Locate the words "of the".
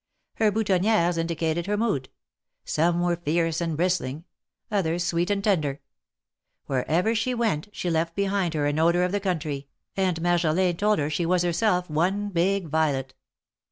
9.03-9.19